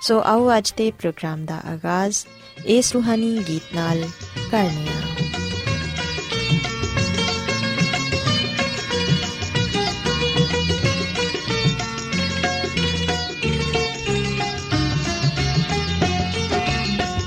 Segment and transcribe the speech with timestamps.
[0.00, 2.24] ਸੋ ਆਓ ਅੱਜ ਦੇ ਪ੍ਰੋਗਰਾਮ ਦਾ ਆਗਾਜ਼
[2.66, 4.04] ਇਸ ਰੂਹਾਨੀ ਗੀਤ ਨਾਲ
[4.50, 5.00] ਕਰਨੇ ਆ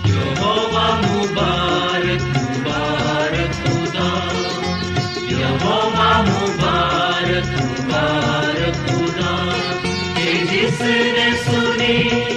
[0.07, 4.09] यहोवा मुबारक मुबारक खुदा
[5.31, 9.33] यहोवा मुबारक मुबारक खुदा
[10.17, 12.28] कि जिसने सुनी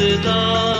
[0.00, 0.79] صدا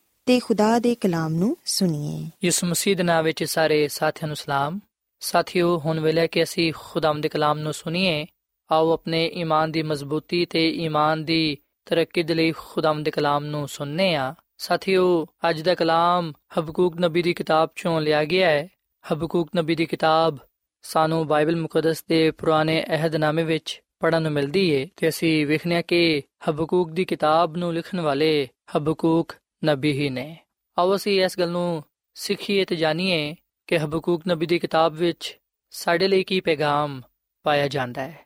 [0.25, 4.79] ਤੇ ਖੁਦਾ ਦੇ ਕਲਾਮ ਨੂੰ ਸੁਣੀਏ। ਯਿਸੂ ਮਸੀਹ ਦੇ ਨਾਮ ਵਿੱਚ ਸਾਰੇ ਸਾਥੀਆਂ ਨੂੰ ਸਲਾਮ।
[5.19, 8.25] ਸਾਥੀਓ, ਹੁਣ ਵੇਲੇ ਕਿ ਅਸੀਂ ਖੁਦਾਮ ਦੇ ਕਲਾਮ ਨੂੰ ਸੁਣੀਏ,
[8.71, 13.67] ਆਓ ਆਪਣੇ ਈਮਾਨ ਦੀ ਮਜ਼ਬੂਤੀ ਤੇ ਈਮਾਨ ਦੀ ਤਰੱਕੀ ਦੇ ਲਈ ਖੁਦਾਮ ਦੇ ਕਲਾਮ ਨੂੰ
[13.67, 18.67] ਸੁਣਨੇ ਆ। ਸਾਥੀਓ, ਅੱਜ ਦਾ ਕਲਾਮ ਹਬਕੂਕ ਨਬੀ ਦੀ ਕਿਤਾਬ ਚੋਂ ਲਿਆ ਗਿਆ ਹੈ।
[19.13, 20.37] ਹਬਕੂਕ ਨਬੀ ਦੀ ਕਿਤਾਬ
[20.81, 26.21] ਸਾਨੂੰ ਬਾਈਬਲ ਮੁਕੱਦਸ ਦੇ ਪੁਰਾਣੇ ਅਹਿਦਨਾਮੇ ਵਿੱਚ ਪੜਨ ਨੂੰ ਮਿਲਦੀ ਏ ਤੇ ਅਸੀਂ ਵੇਖਨੇ ਕਿ
[26.49, 29.35] ਹਬਕੂਕ ਦੀ ਕਿਤਾਬ ਨੂੰ ਲਿਖਣ ਵਾਲੇ ਹਬਕੂਕ
[29.65, 30.37] ਨਬੀ ਹੀ ਨੇ।
[30.79, 33.35] ਆਓ ਅਸੀਂ ਇਸ ਗੱਲ ਨੂੰ ਸਿੱਖੀਏ ਤੇ ਜਾਣੀਏ
[33.67, 37.01] ਕਿ ਹਬਕੂਕ ਨਬੀ ਦੀ ਕਿਤਾਬ ਵਿੱਚ ਸਾਡੇ ਲਈ ਕੀ ਪੈਗਾਮ
[37.43, 38.25] ਪਾਇਆ ਜਾਂਦਾ ਹੈ।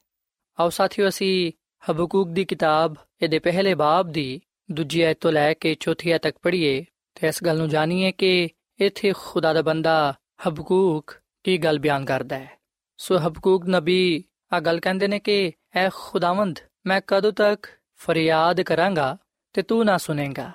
[0.60, 1.52] ਆਓ ਸਾਥੀਓ, ਅਸੀਂ
[1.92, 4.42] ਹਬਕੂਕ ਦੀ ਕਿਤਾਬ ਇਹਦੇ ਪਹਿਲੇ ਬਾਬ ਦੀ
[4.72, 6.86] ਦੂਜੀ ਆਇਤ ਤੋਂ ਲੈ ਕੇ ਚੌਥੀ ਆਇਤ ਤੱਕ ਪੜ੍ਹੀਏ
[7.16, 8.50] ਤੇ ਇਸ ਗੱਲ ਨੂੰ ਜਾਣੀਏ ਕਿ
[8.80, 10.14] ਇੱਥੇ ਖੁਦਾ ਦਾ ਬੰਦਾ
[10.48, 12.60] ਹਬਕੂਕ ਕੀ ਗੱਲ ਬਿਆਨ ਕਰਦਾ ਹੈ।
[12.98, 14.24] ਸੋ ਹਬਕੂਕ ਨਬੀ
[14.54, 19.18] ਆ ਗੱਲ ਕਹਿੰਦੇ ਨੇ ਕਿ, ਐ ਖੁਦਾਵੰਦ, ਮੈਂ ਕਦੋਂ ਤੱਕ ਫਰਿਆਦ ਕਰਾਂਗਾ
[19.54, 20.52] ਤੇ ਤੂੰ ਨਾ ਸੁਨੇਗਾ?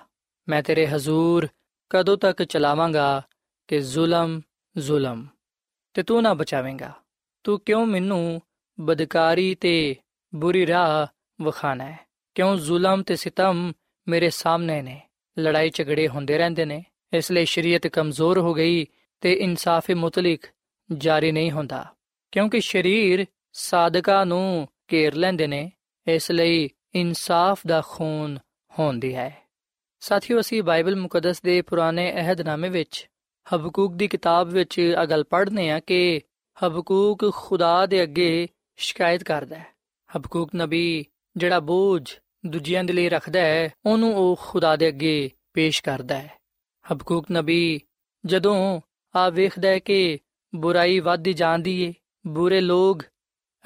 [0.50, 1.48] ਮੈਂ ਤੇਰੇ ਹਜ਼ੂਰ
[1.90, 3.22] ਕਦੋਂ ਤੱਕ ਚਲਾਵਾਂਗਾ
[3.68, 4.40] ਕਿ ਜ਼ੁਲਮ
[4.78, 5.26] ਜ਼ੁਲਮ।
[5.94, 6.92] ਤੇ ਤੂੰ ਨਾ ਬਚਾਵੇਂਗਾ।
[7.44, 8.42] ਤੂੰ ਕਿਉਂ ਮੈਨੂੰ
[8.80, 9.96] ਬਦਕਾਰੀ ਤੇ
[10.34, 11.06] ਬੁਰੀ ਰਾਹ
[11.44, 12.00] ਵਖਾਣਾ ਹੈ?
[12.34, 13.72] ਕਿਉਂ ਜ਼ੁਲਮ ਤੇ ਸਿਤਮ
[14.08, 15.00] ਮੇਰੇ ਸਾਹਮਣੇ ਨੇ?
[15.38, 18.86] ਲੜਾਈ ਝਗੜੇ ਹੁੰਦੇ ਰਹਿੰਦੇ ਨੇ। ਇਸ ਲਈ ਸ਼ਰੀਅਤ ਕਮਜ਼ੋਰ ਹੋ ਗਈ
[19.20, 20.40] ਤੇ ਇਨਸਾਫ ਮੁਤਲਕ
[20.92, 21.94] ਜਾਰੀ ਨਹੀਂ ਹੁੰਦਾ।
[22.32, 25.72] ਕਿਉਂਕਿ ਸ਼ਰੀਰ ਸਾਦਕਾ ਨੂੰ ਘੇਰ ਲੈਂਦੇ ਨੇ,
[26.06, 28.38] ਇਸ ਲਈ ਇਨਸਾਫ ਦਾ ਖੂਨ
[28.78, 29.49] ਹੁੰਦੀ ਹੈ।
[30.00, 33.08] ਸਾਥੀਓ, ਅਸੀਂ ਬਾਈਬਲ ਮੁਕੱਦਸ ਦੇ ਪੁਰਾਣੇ ਅਹਿਦਨਾਮੇ ਵਿੱਚ
[33.54, 36.20] ਹਬਕੂਕ ਦੀ ਕਿਤਾਬ ਵਿੱਚ ਇਹ ਗੱਲ ਪੜ੍ਹਨੇ ਆ ਕਿ
[36.66, 39.66] ਹਬਕੂਕ ਖੁਦਾ ਦੇ ਅੱਗੇ ਸ਼ਿਕਾਇਤ ਕਰਦਾ ਹੈ।
[40.16, 41.04] ਹਬਕੂਕ ਨਬੀ
[41.36, 42.14] ਜਿਹੜਾ ਬੋਝ
[42.46, 46.38] ਦੂਜਿਆਂ ਦੇ ਲਈ ਰੱਖਦਾ ਹੈ, ਉਹਨੂੰ ਉਹ ਖੁਦਾ ਦੇ ਅੱਗੇ ਪੇਸ਼ ਕਰਦਾ ਹੈ।
[46.92, 47.80] ਹਬਕੂਕ ਨਬੀ
[48.26, 48.80] ਜਦੋਂ
[49.16, 50.18] ਆ ਵੇਖਦਾ ਹੈ ਕਿ
[50.54, 51.92] ਬੁਰਾਈ ਵੱਧਦੀ ਜਾਂਦੀ ਏ,
[52.26, 53.02] ਬੁਰੇ ਲੋਕ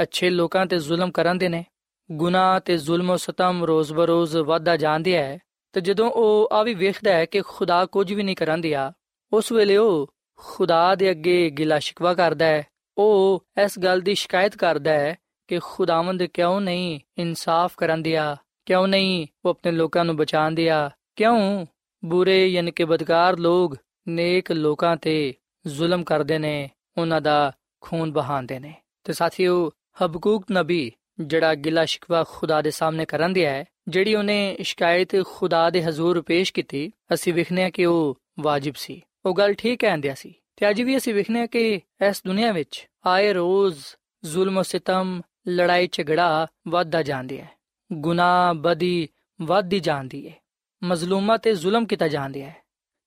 [0.03, 1.65] ਅੱਛੇ ਲੋਕਾਂ ਤੇ ਜ਼ੁਲਮ ਕਰਦੇ ਨੇ,
[2.13, 5.39] ਗੁਨਾਹ ਤੇ ਜ਼ੁਲਮ ਸਤਮ ਰੋਜ਼-ਬਰੋਜ਼ ਵੱਧਦਾ ਜਾਂਦਿਆ ਹੈ
[5.75, 8.93] ਤੇ ਜਦੋਂ ਉਹ ਆ ਵੀ ਵੇਖਦਾ ਹੈ ਕਿ ਖੁਦਾ ਕੁਝ ਵੀ ਨਹੀਂ ਕਰਾਂਦਿਆ
[9.33, 12.67] ਉਸ ਵੇਲੇ ਉਹ ਖੁਦਾ ਦੇ ਅੱਗੇ ਗਿਲਾ ਸ਼ਿਕਵਾ ਕਰਦਾ ਹੈ।
[12.99, 15.17] ਉਹ ਇਸ ਗੱਲ ਦੀ ਸ਼ਿਕਾਇਤ ਕਰਦਾ ਹੈ
[15.49, 18.37] ਕਿ ਖੁਦਾਵੰਦ ਕਿਉਂ ਨਹੀਂ ਇਨਸਾਫ ਕਰਾਂਦਿਆ
[18.67, 21.67] ਕਿਉਂ ਨਹੀਂ ਉਹ ਆਪਣੇ ਲੋਕਾਂ ਨੂੰ ਬਚਾਉਂਦਿਆ ਕਿਉਂ
[22.05, 23.77] ਬੁਰੇ ਯਾਨੀ ਕਿ ਬਦਕਾਰ ਲੋਕ
[24.09, 25.35] ਨੇਕ ਲੋਕਾਂ ਤੇ
[25.67, 28.75] ਜ਼ੁਲਮ ਕਰਦੇ ਨੇ, ਉਹਨਾਂ ਦਾ ਖੂਨ ਬਹਾਉਂਦੇ ਨੇ।
[29.05, 29.71] ਤੇ ਸਾਥੀਓ
[30.05, 35.71] ਹਬਕੂਕ ਨਬੀ ਜਿਹੜਾ ਗਿਲਾ ਸ਼ਿਕਵਾ ਖੁਦਾ ਦੇ ਸਾਹਮਣੇ ਕਰਨ ਦਿਆ ਹੈ ਜਿਹੜੀ ਉਹਨੇ ਸ਼ਿਕਾਇਤ ਖੁਦਾ
[35.71, 40.35] ਦੇ ਹਜ਼ੂਰ ਪੇਸ਼ ਕੀਤੀ, ਅਸੀਂ ਵਿਖਨੇ ਕਿ ਉਹ ਵਾਜਿਬ ਸੀ। ਉਹ ਗੱਲ ਠੀਕ ਕਹਿੰਦਿਆ ਸੀ।
[40.57, 43.85] ਤੇ ਅੱਜ ਵੀ ਅਸੀਂ ਵਿਖਨੇ ਕਿ ਇਸ ਦੁਨੀਆ ਵਿੱਚ ਆਏ ਰੋਜ਼
[44.25, 47.51] ਜ਼ੁਲਮ ਸਿਤਮ, ਲੜਾਈ, ਝਗੜਾ ਵੱਧਦਾ ਜਾਂਦੀ ਹੈ।
[47.93, 49.09] ਗੁਨਾਹ, ਬਦੀ
[49.43, 50.35] ਵੱਧਦੀ ਜਾਂਦੀ ਹੈ।
[50.83, 52.57] ਮਜ਼ਲੂਮਾਂ ਤੇ ਜ਼ੁਲਮ ਕੀਤਾ ਜਾਂਦਾ ਹੈ।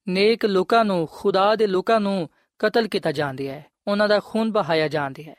[0.07, 2.29] ਨੇਕ ਲੋਕਾਂ ਨੂੰ, ਖੁਦਾ ਦੇ ਲੋਕਾਂ ਨੂੰ
[2.59, 5.35] ਕਤਲ ਕੀਤਾ ਜਾਂਦਾ ਹੈ। ਉਹਨਾਂ ਦਾ ਖੂਨ ਬਹਾਇਆ ਜਾਂਦਾ ਹੈ।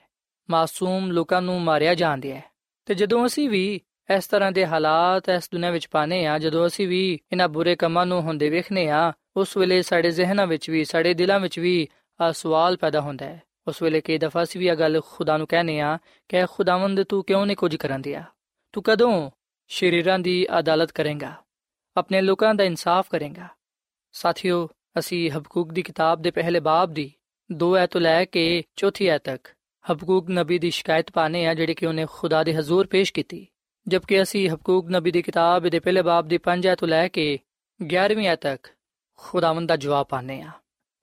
[0.50, 2.44] ਮਾਸੂਮ ਲੋਕਾਂ ਨੂੰ ਮਾਰਿਆ ਜਾਂਦਾ ਹੈ।
[2.86, 3.80] ਤੇ ਜਦੋਂ ਅਸੀਂ ਵੀ
[4.16, 8.06] ਇਸ ਤਰ੍ਹਾਂ ਦੇ ਹਾਲਾਤ ਇਸ ਦੁਨੀਆਂ ਵਿੱਚ ਪਾਨੇ ਆ ਜਦੋਂ ਅਸੀਂ ਵੀ ਇਹਨਾਂ ਬੁਰੇ ਕੰਮਾਂ
[8.06, 11.88] ਨੂੰ ਹੁੰਦੇ ਵੇਖਨੇ ਆ ਉਸ ਵੇਲੇ ਸਾਡੇ ਜ਼ਿਹਨਾਂ ਵਿੱਚ ਵੀ, ਸਾਡੇ ਦਿਲਾਂ ਵਿੱਚ ਵੀ
[12.20, 15.46] ਆ ਸਵਾਲ ਪੈਦਾ ਹੁੰਦਾ ਹੈ। ਉਸ ਵੇਲੇ ਕਈ ਦਫਾ ਅਸੀਂ ਵੀ ਇਹ ਗੱਲ ਖੁਦਾ ਨੂੰ
[15.46, 15.98] ਕਹਨੇ ਆ
[16.28, 18.24] ਕਿ ਖੁਦਾਵੰਦ ਤੂੰ ਕਿਉਂ ਨਹੀਂ ਕੁਝ ਕਰਨ ਦਿਆ
[18.72, 19.30] ਤੂੰ ਕਦੋਂ
[19.70, 21.34] ਸ਼ਰੀਰਾਂ ਦੀ ਅਦਾਲਤ ਕਰੇਗਾ?
[21.96, 23.48] ਆਪਣੇ ਲੋਕਾਂ ਦਾ ਇਨਸਾਫ ਕਰੇਗਾ?
[24.12, 27.12] ਸਾਥੀਓ, ਅਸੀਂ ਹਬਕੂਕ ਦੀ ਕਿਤਾਬ ਦੇ ਪਹਿਲੇ ਬਾਬ ਦੀ
[27.50, 29.48] 2 ਐਤ ਤੋਂ ਲੈ ਕੇ ਚੌਥੀ ਐਤ ਤੱਕ
[29.92, 33.46] ਹਬਕੂਕ ਨਬੀ ਦੀ ਸ਼ਿਕਾਇਤ ਪਾਣੇ ਆ ਜਿਹੜੀ ਕਿ ਉਹਨੇ ਖੁਦਾ ਦੇ ਹਜ਼ੂਰ ਪੇਸ਼ ਕੀਤੀ।
[33.88, 37.38] ਜਦਕਿ ਅਸੀਂ ਹਬਕੂਕ ਨਬੀ ਦੀ ਕਿਤਾਬ ਦੇ ਪਹਿਲੇ ਬਾਬ ਦੀ 5 ਤੋਂ ਲੈ ਕੇ
[37.82, 38.68] 11ਵੀਂ ਐਤ ਤੱਕ
[39.16, 40.50] ਖੁਦਾਵੰਦ ਦਾ ਜਵਾਬ ਪਾਣੇ ਆ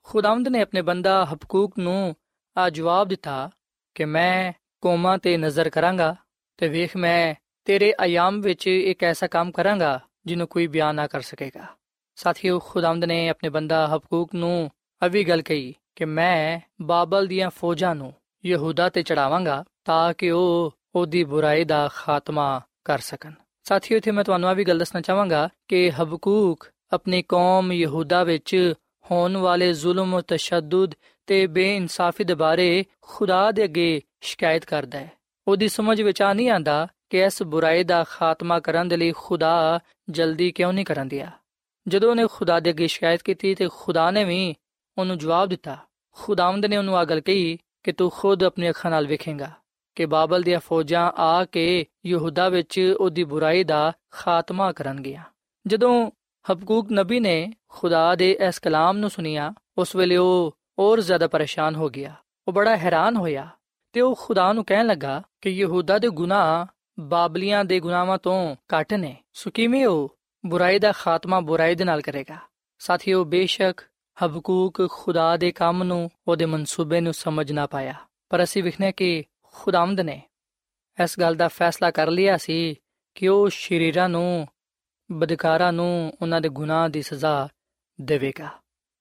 [0.04, 2.15] ਖੁਦਾਵੰਦ ਨੇ ਆਪਣੇ ਬੰਦਾ ਹਬਕੂਕ ਨੂੰ
[2.58, 3.50] ਆ ਜਵਾਬ ਦਿੱਤਾ
[3.96, 6.15] ਕਿ ਮੈਂ ਕੌਮਾਂ ਤੇ ਨਜ਼ਰ ਕਰਾਂਗਾ
[6.58, 11.22] ਤੇ ਵੇਖ ਮੈਂ ਤੇਰੇ ਆਯਾਮ ਵਿੱਚ ਇੱਕ ਐਸਾ ਕੰਮ ਕਰਾਂਗਾ ਜਿਹਨੂੰ ਕੋਈ ਬਿਆਨ ਨਾ ਕਰ
[11.22, 11.65] ਸਕੇਗਾ।
[12.15, 14.72] ਸਾਥੀਓ, ਖੁਦਾਵੰਦ ਨੇ ਆਪਣੇ ਬੰਦਾ ਹਬਕੂਕ ਨੂੰ
[15.06, 18.13] ਅਵੀ ਗੱਲ ਕਹੀ ਕਿ ਮੈਂ ਬਾਬਲ ਦੀਆਂ ਫੌਜਾਂ ਨੂੰ
[18.46, 23.32] ਯਹੂਦਾ ਤੇ ਚੜਾਵਾਂਗਾ ਤਾਂ ਕਿ ਉਹ ਉਹਦੀ ਬੁਰਾਈ ਦਾ ਖਾਤਮਾ ਕਰ ਸਕਣ।
[23.63, 28.74] ਸਾਥੀਓ, ਇਥੇ ਮੈਂ ਤੁਹਾਨੂੰ ਆ ਵੀ ਗੱਲ ਦੱਸਣਾ ਚਾਹਾਂਗਾ ਕਿ ਹਬਕੂਕ ਆਪਣੀ ਕੌਮ ਯਹੂਦਾ ਵਿੱਚ
[29.12, 30.92] ਹੋਣ ਵਾਲੇ ਜ਼ੁਲਮ, ਤਸ਼ੱਦਦ
[31.27, 35.12] ਤੇ ਬੇਇਨਸਾਫੀ ਦੇ ਬਾਰੇ ਖੁਦਾ ਦੇ ਅੱਗੇ ਸ਼ਿਕਾਇਤ ਕਰਦਾ ਹੈ।
[35.48, 39.80] ਉਹਦੀ ਸਮਝ ਵਿੱਚ ਆ ਨਹੀਂ ਆਂਦਾ ਕਿ ਇਸ ਬੁਰਾਈ ਦਾ ਖਾਤਮਾ ਕਰਨ ਦੇ ਲਈ ਖੁਦਾ
[40.10, 41.32] ਜਲਦੀ ਕਿਉਂ ਨਹੀਂ ਕਰਨ ਦਿਆ।
[41.88, 44.56] ਜਦੋਂ ਉਹਨੇ ਖੁਦਾ ਦੇ ਅੱਗੇ ਸ਼ਿਕਾਇਤ ਕੀਤੀ ਤੇ ਖੁਦਾ ਨੇ ਵੀ
[44.98, 45.77] ਉਹਨੂੰ ਜਵਾਬ ਦਿੱਤਾ,
[46.12, 49.51] ਖੁਦਾਵੰਦ ਨੇ ਉਹਨੂੰ ਆਗਲ ਕਹੀ ਕਿ ਤੂੰ ਖੁਦ ਆਪਣੀ ਅੱਖਾਂ ਨਾਲ ਵੇਖੇਂਗਾ।
[49.96, 55.24] ਕਿ ਬਾਬਲ ਦੀਆਂ ਫੌਜਾਂ ਆ ਕੇ ਯਹੂਦਾ ਵਿੱਚ ਉਹਦੀ ਬੁਰਾਈ ਦਾ ਖਾਤਮਾ ਕਰਨਗੀਆਂ
[55.68, 56.12] ਜਦੋਂ
[56.52, 61.75] ਹਬਕੂਕ ਨਬੀ ਨੇ ਖੁਦਾ ਦੇ ਇਸ ਕਲਾਮ ਨੂੰ ਸੁਨਿਆ ਉਸ ਵੇਲੇ ਉਹ ਹੋਰ ਜ਼ਿਆਦਾ ਪਰੇਸ਼ਾਨ
[61.75, 62.16] ਹੋ ਗਿਆ।
[62.48, 63.48] ਉਹ ਬੜਾ ਹੈਰਾਨ ਹੋਇਆ
[63.94, 66.66] ਤੇ ਉਹ ਖੁਦਾ ਨੂੰ ਕਹਿਣ ਲੱਗਾ ਕਿ ਯਹੂਦਾ ਦੇ ਗੁਨਾਹ
[67.00, 72.02] ਬਾਬਲੀਆਂ ਦੇ ਗੁਨਾਹਾਂ ਤੋਂ ਘੱਟ ਨੇ। ਸੋ ਕਿਵੇਂ ਉਹ ਬੁਰਾਈ ਦਾ ਖਾਤਮਾ ਬੁਰਾਈ ਦੇ ਨਾਲ
[72.02, 72.38] ਕਰੇਗਾ?
[72.80, 73.82] ਸਾਥੀਓ, ਬੇਸ਼ੱਕ
[74.25, 77.94] ਹਬਕੂਕ ਖੁਦਾ ਦੇ ਕੰਮ ਨੂੰ ਉਹਦੇ ਮਨਸੂਬੇ ਨੂੰ ਸਮਝ ਨਾ ਪਾਇਆ।
[78.30, 79.24] ਪਰ ਅਸੀਂ ਵਿਖਨੇ ਕਿ
[79.56, 80.22] ਖੁਦਾਮਦ ਨੇ।
[81.04, 82.76] ਇਸ ਗੱਲ ਦਾ ਫੈਸਲਾ ਕਰ ਲਿਆ ਸੀ
[83.16, 84.48] ਕਿ ਉਹ ਸ਼ਰੀਰਾਂ ਨੂੰ,
[85.12, 87.48] ਬਦਕਾਰਾਂ ਨੂੰ ਉਹਨਾਂ ਦੇ ਗੁਨਾਹ ਦੀ ਸਜ਼ਾ
[88.02, 88.50] ਦੇਵੇਗਾ।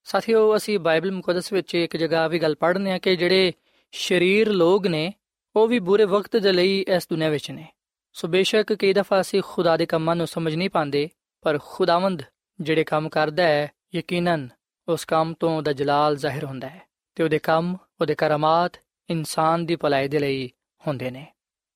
[0.03, 3.53] ਸਾਥੀਓ, ਅਸੀਂ ਬਾਈਬਲ ਮੁਕੱਦਸ ਵਿੱਚ ਇੱਕ ਜਗ੍ਹਾ ਵੀ ਗੱਲ ਪੜ੍ਹਨੇ ਆ ਕਿ ਜਿਹੜੇ
[3.91, 5.13] ਸ਼ਰੀਰ ਲੋਗ ਨੇ,
[5.55, 7.67] ਉਹ ਵੀ ਬੁਰੇ ਵਕਤ ਦੇ ਲਈ ਇਸ ਦੁਨੀਆਂ ਵਿੱਚ ਨੇ।
[8.13, 11.09] ਸੋ ਬੇਸ਼ੱਕ ਕਈ ਦਫਾ ਅਸੀਂ ਖੁਦਾ ਦੇ ਕੰਮਾਂ ਨੂੰ ਸਮਝ ਨਹੀਂ ਪਾਉਂਦੇ,
[11.41, 12.23] ਪਰ ਖੁਦਾਵੰਦ
[12.61, 14.49] ਜਿਹੜੇ ਕੰਮ ਕਰਦਾ ਹੈ, ਯਕੀਨਨ
[14.87, 16.81] ਉਸ ਕੰਮ ਤੋਂ ਉਹਦਾ ਜਲਾਲ ਜ਼ਾਹਿਰ ਹੁੰਦਾ ਹੈ
[17.15, 18.71] ਤੇ ਉਹਦੇ ਕੰਮ, ਉਹਦੇ ਕਰਾਮਾਤ
[19.09, 20.51] ਇਨਸਾਨ ਦੀ ਭਲਾਈ ਦੇ ਲਈ
[20.87, 21.27] ਹੁੰਦੇ ਨੇ।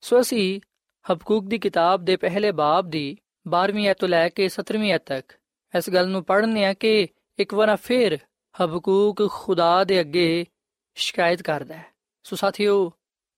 [0.02, 0.62] ਸੋ ਅਸੀਂ
[1.12, 3.18] ਹਬਕੂਕ ਦੀ ਕਿਤਾਬ ਦੇ ਪਹਿਲੇ ਬਾਬ ਦੀ
[3.48, 5.34] 12ਵੀਂ ਐਤ ਤੋਂ ਲੈ ਕੇ 17ਵੀਂ ਐਤ ਤੱਕ
[5.78, 7.08] ਇਸ ਗੱਲ ਨੂੰ ਪੜ੍ਹਨੇ ਆ ਕਿ
[7.40, 8.18] ਇੱਕ ਵਾਰ ਫਿਰ
[8.64, 10.46] ਹਬਕੂਕ ਖੁਦਾ ਦੇ ਅੱਗੇ
[10.96, 11.86] ਸ਼ਿਕਾਇਤ ਕਰਦਾ ਹੈ।
[12.24, 12.92] ਸੋ ਸਾਥੀਓ,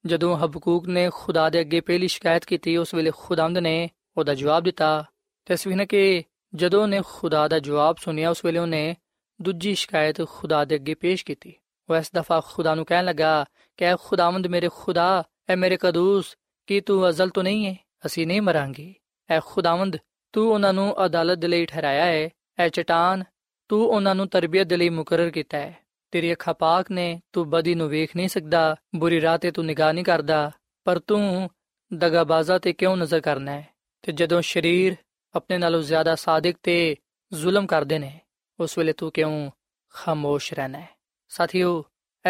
[0.06, 4.64] ਜਦੋਂ ਹਬਕੂਕ ਨੇ ਖੁਦਾ ਦੇ ਅੱਗੇ ਪਹਿਲੀ ਸ਼ਿਕਾਇਤ ਕੀਤੀ, ਉਸ ਵੇਲੇ ਖੁਦਾਵੰਦ ਨੇ ਉਹਦਾ ਜਵਾਬ
[4.64, 5.06] ਦਿੱਤਾ।
[5.46, 6.24] ਤਸਵੀਰ ਕਿ
[6.56, 8.96] ਜਦੋਂ ਨੇ ਖੁਦਾ ਦਾ ਜਵਾਬ ਸੁਨਿਆ ਉਸ ਵੇਲੇ ਉਹਨੇ
[9.42, 11.54] ਦੂਜੀ ਸ਼ਿਕਾਇਤ ਖੁਦਾ ਦੇ ਅੱਗੇ ਪੇਸ਼ ਕੀਤੀ।
[11.90, 13.46] ਉਹ ਇਸ ਦਫਾ ਖੁਦਾ ਨੂੰ ਕਹਿਣ ਲੱਗਾ,
[13.78, 16.36] ਕਿ ਐ ਖੁਦਾਵੰਦ ਮੇਰੇ ਖੁਦਾ, ਐ ਮੇਰੇ ਕਦੂਸ,
[16.68, 18.94] ਕੀ ਤੂੰ ਅਜ਼ਲ ਤੋਂ ਨਹੀਂ ਹੈ ਅਸੀਂ ਨਹੀਂ ਮਰਾਂਗੇ।
[19.30, 19.98] ਐ ਖੁਦਾਵੰਦ,
[20.34, 23.24] ਤੂੰ ਉਹਨਾਂ ਨੂੰ ਅਦਾਲਤ ਦੇ ਲਈ ਠਹਿਰਾਇਆ ਹੈ ਐ ਚਟਾਨ,
[23.70, 25.78] ਤੂੰ ਉਹਨਾਂ ਨੂੰ ਤਰਬੀਅਤ ਦੇ ਲਈ ਮੁਕਰਰ ਕੀਤਾ ਹੈ
[26.12, 29.94] ਤੇਰੀ ਅੱਖਾਂ ਪਾਕ ਨੇ, ਤੂੰ ਬਦੀ ਨੂੰ ਵੇਖ ਨਹੀਂ ਸਕਦਾ, ਬੁਰੀ ਰਾਹ ਤੇ ਤੂੰ ਨਿਗਾਹ
[29.94, 30.52] ਨਹੀਂ ਕਰਦਾ,
[30.84, 31.50] ਪਰ ਤੂੰ
[31.94, 33.68] ਦਗਾਬਾਜ਼ਾ ਤੇ ਕਿਉਂ ਨਜ਼ਰ ਕਰਨਾ ਹੈ
[34.02, 34.96] ਤੇ ਜਦੋਂ ਸ਼ਰੀਰ
[35.36, 36.96] ਆਪਣੇ ਨਾਲੋਂ ਜ਼ਿਆਦਾ ਸਾਦਿਕ ਤੇ
[37.34, 38.20] ਜ਼ੁਲਮ ਕਰਦੇ ਨੇ,
[38.60, 39.52] ਉਸ ਵੇਲੇ ਤੂੰ ਕਿਉਂ
[39.94, 40.90] ਖਾਮੋਸ਼ ਰਹਿਣਾ ਹੈ
[41.32, 41.84] ਸਾਥੀਓ,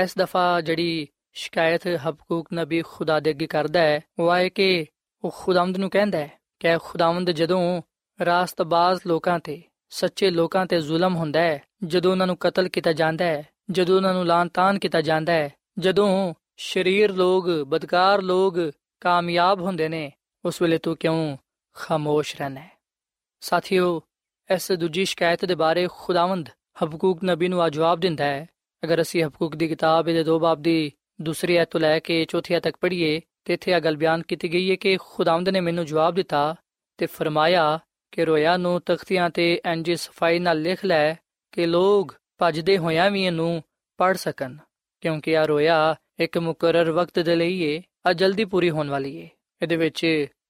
[0.03, 4.85] ਇਸ ਦਫਾ ਜਿਹੜੀ ਸ਼ਿਕਾਇਤ ਹਬਕੂਕ ਨਬੀ ਖੁਦਾ ਦੇ ਅੱਗੇ ਕਰਦਾ ਹੈ, ਉਹ ਆਏ ਕਿ
[5.23, 7.81] ਉਹ ਖੁਦਾਵੰਦ ਨੂੰ ਕਹਿੰਦਾ ਹੈ ਕਿ ਖੁਦਾਵੰਦ ਜਦੋਂ
[8.25, 13.25] ਰਾਸਤਬਾਜ਼ ਲੋਕਾਂ ਤੇ, ਸੱਚੇ ਲੋਕਾਂ ਤੇ ਜ਼ੁਲਮ ਹੁੰਦਾ ਹੈ, ਜਦੋਂ ਉਹਨਾਂ ਨੂੰ ਕਤਲ ਕੀਤਾ ਜਾਂਦਾ
[13.25, 18.53] ਹੈ, ਜਦੋਂ ਉਹਨਾਂ ਨੂੰ ਲਾਂਤਾਨ ਕੀਤਾ ਜਾਂਦਾ ਹੈ, ਜਦੋਂ ਸ਼ਰੀਰ ਲੋਗ ਬਦਕਾਰ ਲੋਗ
[18.99, 20.11] ਕਾਮਯਾਬ ਹੁੰਦੇ ਨੇ,
[20.45, 21.37] ਉਸ ਵੇਲੇ ਤੂੰ ਕਿਉਂ
[21.73, 22.71] ਖਾਮੋਸ਼ ਰਹਿਣਾ ਹੈ?
[23.39, 24.01] ਸਾਥੀਓ,
[24.53, 26.49] ਇਸ ਦੂਜੀ ਸ਼ਿਕਾਇਤ ਦੇ ਬਾਰੇ ਖੁਦਾਵੰਦ
[26.83, 28.47] ਹਬਕੂਕ ਨਬੀ ਨੂੰ ਜਵਾਬ ਦਿੰਦਾ ਹੈ
[28.83, 32.53] ਅਗਰ ਅਸੀਂ ਹਬਕੂਕ ਦੀ ਕਿਤਾਬ ਦੇ ਦੋ ਬਾਬ ਦੀ ਦੂਸਰੀ ਐਤ ਤੋਂ ਲੈ ਕੇ ਚੌਥੀ
[32.53, 35.85] ਐਤ ਤੱਕ ਪੜ੍ਹੀਏ, ਤੇ ਇੱਥੇ ਇਹ ਗੱਲ ਬਿਆਨ ਕੀਤੀ ਗਈ ਹੈ ਕਿ ਖੁਦਾਵੰਦ ਨੇ ਮੈਨੂੰ
[35.85, 36.55] ਜਵਾਬ ਦਿੱਤਾ
[36.99, 37.79] ਤੇ ਫਰਮਾਇਆ
[38.11, 41.13] ਕਿ ਰੋਇਆ ਨੂੰ ਤਖਤੀਆਂ ਤੇ ਇੰਜ ਸਫ਼ਾਈ ਨਾਲ ਲਿਖ ਲੈ
[41.53, 42.11] ਕਿ ਲੋਗ
[42.41, 43.61] ਭਜਦੇ ਹੋਇਆਂ ਵੀ ਇਹਨੂੰ
[43.99, 44.55] ਪੜ ਸਕਣ,
[45.03, 49.29] ਕਿਉਂਕਿ ਆ ਰੋਇਆ ਇੱਕ ਮੁਕਰਰ ਵਕਤ ਦੇ ਲਈ ਏ ਆ ਜਲਦੀ ਪੂਰੀ ਹੋਣ ਵਾਲੀ ਏ।
[49.61, 50.05] ਇਹਦੇ ਵਿੱਚ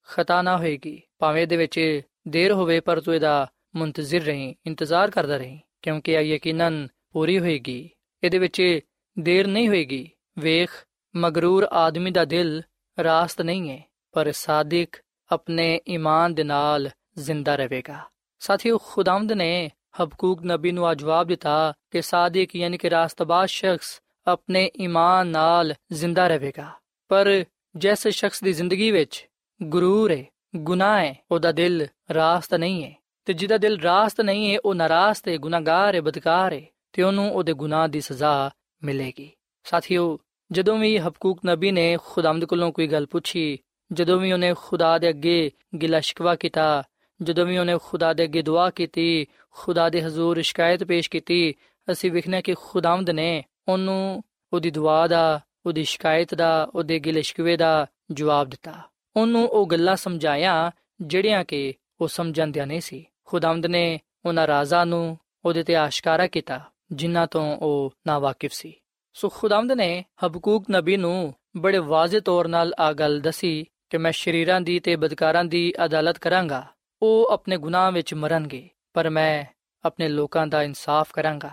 [0.08, 3.46] ਖਤਾ ਨਾ ਹੋਏਗੀ, ਭਾਵੇਂ ਇਹਦੇ ਵਿੱਚ ਦੇਰ ਹੋਵੇ, ਪਰ ਤੂੰ ਇਹਦਾ
[3.76, 7.90] ਮੁੰਤਜ਼ਰ ਰਹੀਂ, ਇੰਤਜ਼ਾਰ ਕਰਦਾ ਰਹੀਂ, ਕਿਉਂਕਿ ਇਹ ਯਕੀਨਨ ਪੂਰੀ ਹੋਏਗੀ।
[8.22, 8.80] ਇਹਦੇ ਵਿੱਚ
[9.18, 10.70] ਦੇਰ ਨਹੀਂ ਹੋਏਗੀ। ਵੇਖ,
[11.16, 12.62] ਮਗਰੂਰ ਆਦਮੀ ਦਾ ਦਿਲ
[13.02, 14.96] ਰਾਸਤ ਨਹੀਂ ਹੈ, ਪਰ ਸਾਦਿਕ
[15.32, 17.98] ਆਪਣੇ ਈਮਾਨ ਦੇ ਨਾਲ ਜ਼ਿੰਦਾ ਰਹੇਗਾ।
[18.38, 19.70] ਸਾਥੀਓ, ਖੁਦਾਵੰਦ ਨੇ
[20.02, 26.28] ਹਬਕੂਕ ਨਬੀ ਨੂੰ ਜਵਾਬ ਦਿੱਤਾ ਕਿ ਸਾਦਿਕ ਯਾਨੀ ਕਿ ਰਾਸਤਬਾਜ਼ ਸ਼ਖਸ ਆਪਣੇ ਈਮਾਨ ਨਾਲ ਜ਼ਿੰਦਾ
[26.28, 26.70] ਰਹੇਗਾ।
[27.08, 27.44] ਪਰ
[27.76, 29.28] ਜਿਸ ਸ਼ਖਸ ਦੀ ਜ਼ਿੰਦਗੀ ਵਿੱਚ
[29.74, 30.24] ਗਰੂਰ ਹੈ,
[30.56, 35.22] ਗੁਨਾਹ ਹੈ, ਉਹਦਾ ਦਿਲ ਰਾਸਤ ਨਹੀਂ ਹੈ। ਤੇ ਜਿਹਦਾ ਦਿਲ ਰਾਸਤ ਨਹੀਂ ਹੈ, ਉਹ ਨਾਰਾਜ਼
[35.22, 38.50] ਤੇ ਗੁਨਾਹਗਾਰ ਹੈ, ਬਦਕਾਰ ਹੈ। ਤੇ ਉਹਨੂੰ ਉਹਦੇ ਗੁਨਾਹ ਦੀ ਸਜ਼ਾ
[38.84, 39.30] ਮਿਲੇਗੀ।
[39.64, 40.18] ਸਾਥੀਓ,
[40.52, 43.58] ਜਦੋਂ ਵੀ ਹਬਕੂਕ ਨਬੀ ਨੇ ਖੁਦਾਮਦ ਕੋਲੋਂ ਕੋਈ ਗੱਲ ਪੁੱਛੀ,
[43.92, 45.50] ਜਦੋਂ ਵੀ ਉਹਨੇ ਖੁਦਾ ਦੇ ਅੱਗੇ
[45.82, 46.82] ਗਿਲਾ ਸ਼ਿਕਵਾ ਕੀਤਾ,
[47.22, 51.54] ਜਦੋਂ ਵੀ ਉਹਨੇ ਖੁਦਾ ਦੇ ਅੱਗੇ ਦੁਆ ਕੀਤੀ, ਖੁਦਾ ਦੇ ਹਜ਼ੂਰ ਸ਼ਿਕਾਇਤ ਪੇਸ਼ ਕੀਤੀ,
[51.92, 54.22] ਅਸੀਂ ਵਿਖਣਾ ਕਿ ਖੁਦਾਮਦ ਨੇ ਉਹਨੂੰ
[54.52, 58.74] ਉਹਦੀ ਦੁਆ ਦਾ, ਉਹਦੀ ਸ਼ਿਕਾਇਤ ਦਾ, ਉਹਦੇ ਗਿਲੇ ਸ਼ਿਕਵੇ ਦਾ ਜਵਾਬ ਦਿੱਤਾ।
[59.16, 60.70] ਉਹਨੂੰ ਉਹ ਗੱਲਾਂ ਸਮਝਾਇਆ
[61.00, 66.26] ਜਿਹੜੀਆਂ ਕਿ ਉਹ ਸਮਝਣ ਦਿਆ ਨਹੀਂ ਸੀ। ਖੁਦਾਮਦ ਨੇ ਉਹਨਾਂ ਰਾਜ਼ਾ ਨੂੰ ਉਹਦੇ ਤੇ ਆਸ਼ਕਾਰਾ
[66.26, 66.60] ਕੀਤਾ।
[66.92, 68.72] ਜਿਨ੍ਹਾਂ ਤੋਂ ਉਹ ਨਾ ਵਾਕਿਫ ਸੀ।
[69.14, 74.12] ਸੋ ਖੁਦਾਮਦ ਨੇ ਹਬਕੂਕ ਨਬੀ ਨੂੰ ਬੜੇ ਵਾਜ਼ਿਹ ਤੌਰ ਨਾਲ ਆ ਗੱਲ ਦਸੀ ਕਿ ਮੈਂ
[74.12, 76.66] ਸ਼ਰੀਰਾਂ ਦੀ ਤੇ ਬਦਕਾਰਾਂ ਦੀ ਅਦਾਲਤ ਕਰਾਂਗਾ।
[77.02, 79.44] ਉਹ ਆਪਣੇ ਗੁਨਾਹ ਵਿੱਚ ਮਰਨਗੇ, ਪਰ ਮੈਂ
[79.84, 81.50] ਆਪਣੇ ਲੋਕਾਂ ਦਾ ਇਨਸਾਫ ਕਰਾਂਗਾ।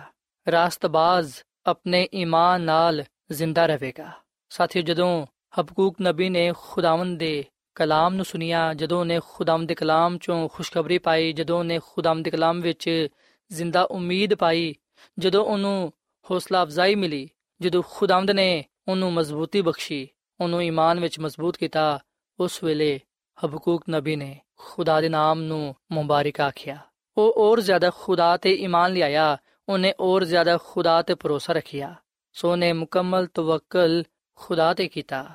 [0.50, 1.32] ਰਾਸਤਬਾਜ਼
[1.66, 4.10] ਆਪਣੇ ਈਮਾਨ ਨਾਲ ਜ਼ਿੰਦਾ ਰਹੇਗਾ।
[4.48, 5.26] ਸਾਥੀਓ, ਜਦੋਂ
[5.60, 7.44] ਹਬਕੂਕ ਨਬੀ ਨੇ ਖੁਦਾਵੰਦ ਦੇ
[7.74, 12.30] ਕਲਾਮ ਨੂੰ ਸੁਨਿਆ, ਜਦੋਂ ਨੇ ਖੁਦਾਵੰਦ ਦੇ ਕਲਾਮ ਚੋਂ ਖੁਸ਼ਖਬਰੀ ਪਾਈ, ਜਦੋਂ ਨੇ ਖੁਦਾਵੰਦ ਦੇ
[12.30, 13.08] ਕਲਾਮ ਵਿੱਚ
[13.52, 14.74] ਜ਼ਿੰਦਾ ਉਮੀਦ ਪਾਈ
[15.18, 15.92] ਜਦੋਂ ਉਹਨੂੰ
[16.30, 17.28] ਹੌਸਲਾ ਅਫਜ਼ਾਈ ਮਿਲੀ,
[17.60, 20.08] ਜਦੋਂ ਖੁਦਾਵੰਦ ਨੇ ਉਹਨੂੰ ਮਜ਼ਬੂਤੀ ਬਖਸ਼ੀ,
[20.40, 22.00] ਉਹਨੂੰ ਈਮਾਨ ਵਿੱਚ ਮਜ਼ਬੂਤ ਕੀਤਾ,
[22.40, 23.00] ਉਸ ਵੇਲੇ
[23.44, 26.78] ਹਬਕੂਕ ਨਬੀ ਨੇ ਖੁਦਾ ਦੇ ਨਾਮ ਨੂੰ ਮੁਬਾਰਕ ਆਖਿਆ।
[27.16, 29.38] ਉਹ ਹੋਰ ਜ਼ਿਆਦਾ ਖੁਦਾ ਤੇ ਈਮਾਨ ਲਿਆਇਆ,
[29.68, 31.94] ਉਹਨੇ ਹੋਰ ਜ਼ਿਆਦਾ ਖੁਦਾ ਤੇ ਭਰੋਸਾ ਰੱਖਿਆ।
[32.32, 34.04] ਸੋ ਨੇ ਮੁਕੰਮਲ ਤਵੱਕਲ
[34.34, 35.26] ਖੁਦਾ ਤੇ ਕੀਤਾ।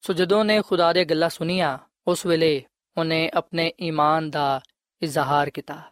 [0.00, 2.64] ਸੋ ਜਦੋਂ ਨੇ ਖੁਦਾ ਦੇ ਗੱਲਾਂ ਸੁਨੀਆਂ ਉਸ ਵੇਲੇ
[2.98, 4.60] ਉਹਨੇ ਆਪਣੇ ਈਮਾਨ ਦਾ
[5.02, 5.82] ਇਜ਼ਹਾਰ ਕੀਤਾ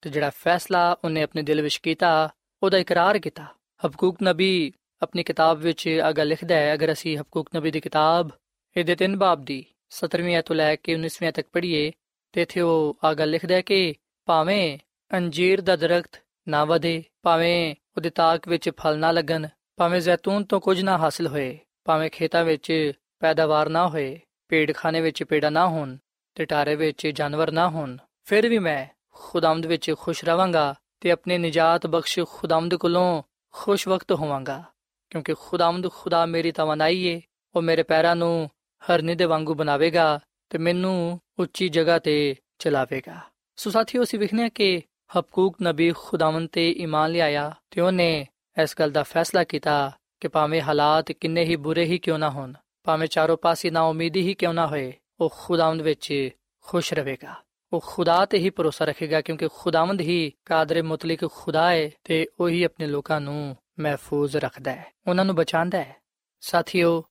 [0.00, 3.46] ਤੇ ਜਿਹੜਾ ਫੈਸਲਾ ਉਹਨੇ ਆਪਣੇ ਦਿਲ ਵਿੱਚ ਕੀਤਾ ਉਹਦਾ ਇਕਰਾਰ ਕੀਤਾ।
[3.80, 8.30] ਹਬਕੂਕ ਨਬੀ ਆਪਣੀ ਕਿਤਾਬ ਵਿੱਚ ਆ ਗੱਲ ਲਿਖਦਾ ਹੈ, ਅਗਰ ਅਸੀਂ ਹਬਕੂਕ ਨਬੀ ਦੀ ਕਿਤਾਬ
[8.76, 11.90] ਇਹਦੇ ਤਿੰਨ ਬਾਬ ਦੀ 17ਵੀਂ ਤੋਂ ਲੈ ਕੇ 19ਵੀਂ ਤੱਕ ਪੜ੍ਹੀਏ,
[12.34, 13.94] ਤੇ ਇਥੇ ਉਹ ਆ ਗੱਲ ਲਿਖਦਾ ਹੈ ਕਿ
[14.28, 14.78] ਭਾਵੇਂ
[15.10, 20.60] ਅੰਜੀਰ ਦਾ ਦਰਖਤ ਨਾ ਵਧੇ, ਭਾਵੇਂ ਉਹਦੇ ਤਾਕ ਵਿੱਚ ਫਲ ਨਾ ਲੱਗਣ, ਭਾਵੇਂ ਜ਼ੈਤੂਨ ਤੋਂ
[20.60, 25.96] ਕੁਝ ਨਾ ਹਾਸਲ ਹੋਏ, ਭਾਵੇਂ ਖੇਤਾਂ ਵਿੱਚ ਪੈਦਾਵਾਰ ਨਾ ਹੋਏ ਪੇੜਖਾਨੇ ਵਿੱਚ ਪੇੜਾ ਨਾ ਹੋਣ
[26.36, 31.38] ਤੇ ਟਾਰੇ ਵਿੱਚ ਜਾਨਵਰ ਨਾ ਹੋਣ, ਫਿਰ ਵੀ ਮੈਂ ਖੁਦਾਮਦ ਵਿੱਚ ਖੁਸ਼ ਰਵਾਂਗਾ ਤੇ ਆਪਣੇ
[31.38, 33.22] ਨਜਾਤ ਬਖਸ਼ ਖੁਦਾਮਦ ਕੋਲੋਂ
[33.54, 34.62] ਖੁਸ਼ ਵਕਤ ਹੋਵਾਂਗਾ,
[35.10, 37.20] ਕਿਉਂਕਿ ਖੁਦਾਮਦ ਖੁਦਾ ਮੇਰੀ ਤਵਨਾਈ ਏ,
[37.54, 38.48] ਉਹ ਮੇਰੇ ਪੈਰਾਂ ਨੂੰ
[38.82, 42.14] ਹਰਨੀ ਦੇ ਵਾਂਗੂ ਬਣਾਵੇਗਾ ਤੇ ਮੈਨੂੰ ਉੱਚੀ ਜਗ੍ਹਾ ਤੇ
[42.58, 43.20] ਚਲਾਵੇਗਾ।
[43.58, 44.82] ਸੋ ਸਾਥੀਓ, ਅਸੀਂ ਵਿਖਨੇ ਕਿ
[45.18, 48.26] ਹਬਕੂਕ ਨਬੀ ਖੁਦਾਵੰਦ ਤੇ ਈਮਾਨ ਲਿਆਇਆ ਤੇ ਉਹਨੇ
[48.62, 52.52] ਇਸ ਗੱਲ ਦਾ ਫੈਸਲਾ ਕੀਤਾ ਕਿ ਭਾਵੇਂ ਹਾਲਾਤ ਕਿੰਨੇ ਹੀ ਬੁਰੇ ਹੀ ਕਿਉਂ ਨਾ ਹੋਣ,
[52.84, 56.30] ਭਾਵੇਂ ਚਾਰੋਂ ਪਾਸੇ ਨਾ ਉਮੀਦੀ ਹੀ ਕਿਉਂ ਨਾ ਹੋਏ, ਉਹ ਖੁਦਾਵੰਦ ਵਿੱਚ
[56.64, 57.34] ਖੁਸ਼ ਰਹੇਗਾ।
[57.72, 62.62] ਉਹ ਖੁਦਾ ਤੇ ਹੀ ਭਰੋਸਾ ਰੱਖੇਗਾ ਕਿਉਂਕਿ ਖੁਦਾਵੰਦ ਹੀ ਕਾਦਰ ਮੁਤਲਕ ਖੁਦਾ ਹੈ ਤੇ ਉਹੀ
[62.62, 65.96] ਆਪਣੇ ਲੋਕਾਂ ਨੂੰ ਮਹਿਫੂਜ਼ ਰੱਖਦਾ ਹੈ, ਉਹਨਾਂ ਨੂੰ ਬਚਾਉਂਦਾ ਹੈ।
[66.40, 67.04] ਸਾਥੀਓ,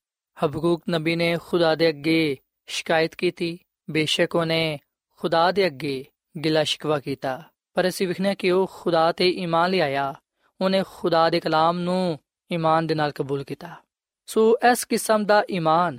[0.46, 2.38] ਹਬਕੂਕ ਨਬੀ ਨੇ ਖੁਦਾ ਦੇ ਅੱਗੇ
[2.68, 4.80] ਸ਼ਿਕਾਇਤ ਕੀਤੀ। ਬੇਸ਼ੱਕ ਉਹਨੇ
[5.20, 6.06] ਖੁਦਾ ਦੇ ਅੱਗੇ
[6.44, 10.13] ਗਿਲਾ ਸ਼ਿਕਵਾ ਕੀਤਾ। ਪਰ ਅਸੀਂ ਵਿਖਨੇ ਕਿ ਉਹ ਖੁਦਾ ਤੇ ਈਮਾਨ ਲਿਆਇਆ
[10.62, 12.20] ਉਹਨੇ ਖੁਦਾ ਦੇ ਕਲਾਮ ਨੂੰ
[12.51, 13.75] ਈਮਾਨ ਦੇ ਨਾਲ ਕਬੂਲ ਕੀਤਾ।
[14.25, 15.98] ਸੋ ਇਸ ਕਿਸਮ ਦਾ ਈਮਾਨ,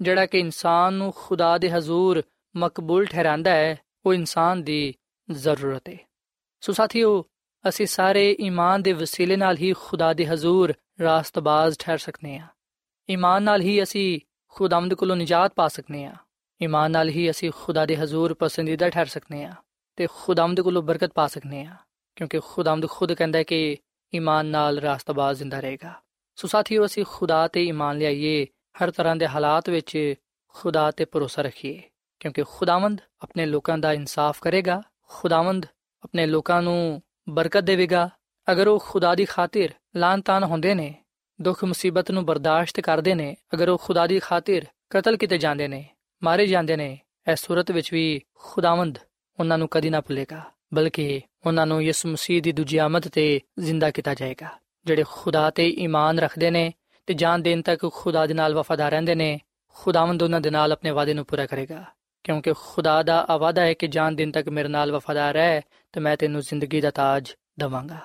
[0.00, 2.22] ਜਿਹੜਾ ਕਿ ਇਨਸਾਨ ਨੂੰ ਖੁਦਾ ਦੇ ਹਜ਼ੂਰ
[2.56, 4.94] ਮਕਬੂਲ ਠਹਿਰਾਂਦਾ ਹੈ ਉਹ ਇਨਸਾਨ ਦੀ
[5.30, 5.96] ਜ਼ਰੂਰਤ ਹੈ
[6.62, 7.24] ਸੋ ਸਾਥੀਓ,
[7.64, 12.46] ਅਸੀਂ ਸਾਰੇ ਈਮਾਨ ਦੇ ਵਸੀਲੇ ਨਾਲ ਹੀ ਖੁਦਾ ਦੇ ਹਜ਼ੂਰ ਰਾਸਤਬਾਜ਼ ਠਹਿਰ ਸਕਨੇ ਆ।
[13.10, 16.14] ਈਮਾਨ ਨਾਲ ਹੀ ਅਸੀਂ ਖੁਦਾਮਦ ਕੋਲੋਂ ਨਿਜਾਤ ਪਾ ਸਕਨੇ ਆ।
[16.62, 19.54] ਈਮਾਨ ਨਾਲ ਹੀ ਅਸੀਂ ਖੁਦਾ ਦੇ ਹਜ਼ੂਰ ਪਸੰਦੀਦਾ ਠਹਿਰ ਸਕਨੇ ਆ
[19.96, 21.76] ਤੇ ਖੁਦਾਮਦ ਕੋਲੋਂ ਬਰਕਤ ਪਾ ਸਕਨੇ ਆ,
[22.16, 23.76] ਕਿਉਂਕਿ ਖੁਦਾਮਦ ਖੁਦ ਕਹਿੰਦਾ ਹੈ ਕਿ
[24.14, 25.92] ਈਮਾਨ ਨਾਲ ਰਾਸਤਬਾਜ਼ ਜ਼ਿੰਦਾ ਰਹੇਗਾ।
[26.36, 28.46] ਸੋ ਸਾਥੀਓ, ਅਸੀਂ ਖੁਦਾ ਤੇ ਈਮਾਨ ਲਿਆਈਏ,
[28.82, 30.14] ਹਰ ਤਰ੍ਹਾਂ ਦੇ ਹਾਲਾਤ ਵਿੱਚ
[30.48, 31.82] ਖੁਦਾ ਤੇ ਭਰੋਸਾ ਰੱਖੀਏ।
[32.22, 35.66] ਕਿਉਂਕਿ ਖੁਦਾਵੰਦ ਆਪਣੇ ਲੋਕਾਂ ਦਾ ਇਨਸਾਫ ਕਰੇਗਾ, ਖੁਦਾਵੰਦ
[36.02, 38.08] ਆਪਣੇ ਲੋਕਾਂ ਨੂੰ ਬਰਕਤ ਦੇਵੇਗਾ।
[38.48, 40.94] ਅਗਰ ਉਹ ਖੁਦਾ ਦੀ ਖਾਤਰ ਲਾਂਤਾਨ ਹੁੰਦੇ ਨੇ,
[41.38, 45.84] ਦੁੱਖ ਮੁਸੀਬਤ ਨੂੰ ਬਰਦਾਸ਼ਤ ਕਰਦੇ ਨੇ, ਅਗਰ ਉਹ ਖੁਦਾ ਦੀ ਖਾਤਰ ਕਤਲ ਕੀਤੇ ਜਾਂਦੇ ਨੇ,
[46.22, 46.98] ਮਾਰੇ ਜਾਂਦੇ ਨੇ
[47.32, 48.98] ਇਸ ਸੂਰਤ ਵਿੱਚ ਵੀ ਖੁਦਾਵੰਦ
[49.38, 50.42] ਉਹਨਾਂ ਨੂੰ ਕਦੀ ਨਾ ਭੁੱਲੇਗਾ,
[50.74, 54.48] ਬਲਕਿ ਉਹਨਾਂ ਨੂੰ ਯਿਸੂ ਮਸੀਹ ਦੀ ਦੂਜੀ ਆਮਦ ਤੇ ਜ਼ਿੰਦਾ ਕੀਤਾ ਜਾਏਗਾ,
[54.86, 56.72] ਜਿਹੜੇ ਖੁਦਾ ਤੇ ਈਮਾਨ ਰੱਖਦੇ ਨੇ
[57.08, 59.38] ਤੇ ਜਾਨ ਦੇਣ ਤੱਕ ਖੁਦਾ ਦੇ ਨਾਲ ਵਫਾਦਾਰ ਰਹਿੰਦੇ ਨੇ,
[59.76, 61.84] ਖੁਦਾਵੰਦ ਉਹਨਾਂ ਦੇ ਨਾਲ ਆਪਣੇ ਵਾਅਦੇ ਨੂੰ ਪੂਰਾ ਕਰੇਗਾ।
[62.24, 65.60] ਕਿਉਂਕਿ ਖੁਦਾ ਦਾ ਆਵਾਦਾ ਹੈ ਕਿ ਜਾਨ ਦਿਨ ਤੱਕ ਮੇਰੇ ਨਾਲ ਵਫਾਦਾਰ ਰਹਿ,
[65.92, 67.98] ਤੇ ਮੈਂ ਤੈਨੂੰ ਜ਼ਿੰਦਗੀ ਦਾ ਤਾਜ ਦਵਾਂਗਾ।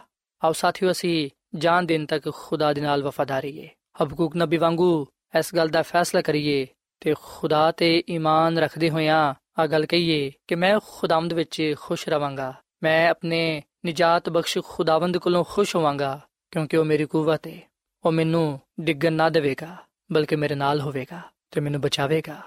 [0.43, 3.69] ਆਓ ਸਾਥੀਓ, ਅਸੀਂ ਜਾਨ ਦਿਨ ਤੱਕ ਖੁਦਾ ਦੇ ਨਾਲ ਵਫਾਦਾਰੀ ਹੈ
[4.03, 5.05] ਹਬਕੂਕ ਨਬੀ ਵਾਂਗੂ
[5.39, 6.67] ਇਸ ਗੱਲ ਦਾ ਫੈਸਲਾ ਕਰੀਏ
[6.99, 12.53] ਤੇ ਖੁਦਾ ਤੇ ਈਮਾਨ ਰੱਖਦੇ ਹੋਇਆਂ ਆ ਗੱਲ ਕਹੀਏ ਕਿ ਮੈਂ ਖੁਦਾਵੰਦ ਵਿੱਚ ਖੁਸ਼ ਰਵਾਂਗਾ।
[12.83, 16.19] ਮੈਂ ਆਪਣੇ ਨਿਜਾਤ ਬਖਸ਼ ਖੁਦਾਵੰਦ ਕੋਲੋਂ ਖੁਸ਼ ਹੋਵਾਂਗਾ
[16.51, 17.59] ਕਿਉਂਕਿ ਉਹ ਮੇਰੀ ਕੂਵਤ ਹੈ
[18.05, 19.75] ਉਹ ਮੈਨੂੰ ਡਿੱਗਣ ਨਾ ਦੇਵੇਗਾ,
[20.11, 22.41] ਬਲਕਿ ਮੇਰੇ ਨਾਲ ਹੋਵੇਗਾ ਤੇ ਮੈਨੂੰ ਬਚਾਵੇਗਾ।